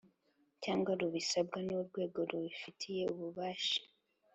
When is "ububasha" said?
3.13-3.79